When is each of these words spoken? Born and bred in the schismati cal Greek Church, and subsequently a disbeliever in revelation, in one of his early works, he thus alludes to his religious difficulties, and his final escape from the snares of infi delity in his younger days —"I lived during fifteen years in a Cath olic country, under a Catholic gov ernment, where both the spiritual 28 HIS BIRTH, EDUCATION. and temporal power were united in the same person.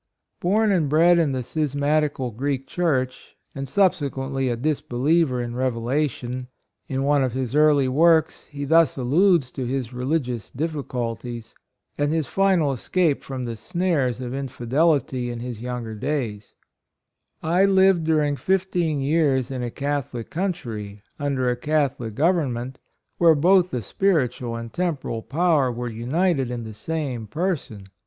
Born 0.39 0.71
and 0.71 0.89
bred 0.89 1.19
in 1.19 1.31
the 1.31 1.43
schismati 1.43 2.11
cal 2.15 2.31
Greek 2.31 2.65
Church, 2.65 3.35
and 3.53 3.67
subsequently 3.69 4.49
a 4.49 4.55
disbeliever 4.57 5.43
in 5.43 5.55
revelation, 5.55 6.47
in 6.87 7.03
one 7.03 7.23
of 7.23 7.33
his 7.33 7.53
early 7.53 7.87
works, 7.87 8.47
he 8.47 8.65
thus 8.65 8.97
alludes 8.97 9.51
to 9.51 9.67
his 9.67 9.93
religious 9.93 10.49
difficulties, 10.49 11.53
and 11.99 12.11
his 12.11 12.25
final 12.25 12.71
escape 12.73 13.21
from 13.23 13.43
the 13.43 13.55
snares 13.55 14.19
of 14.19 14.31
infi 14.31 14.65
delity 14.65 15.29
in 15.29 15.39
his 15.39 15.61
younger 15.61 15.93
days 15.93 16.55
—"I 17.43 17.65
lived 17.65 18.03
during 18.03 18.37
fifteen 18.37 19.01
years 19.01 19.51
in 19.51 19.61
a 19.61 19.69
Cath 19.69 20.13
olic 20.13 20.31
country, 20.31 21.03
under 21.19 21.47
a 21.47 21.55
Catholic 21.55 22.15
gov 22.15 22.37
ernment, 22.47 22.77
where 23.19 23.35
both 23.35 23.69
the 23.69 23.83
spiritual 23.83 24.53
28 24.53 24.61
HIS 24.63 24.63
BIRTH, 24.63 24.79
EDUCATION. 24.79 24.87
and 24.89 24.97
temporal 24.97 25.21
power 25.21 25.71
were 25.71 25.87
united 25.91 26.49
in 26.49 26.63
the 26.63 26.73
same 26.73 27.27
person. 27.27 27.85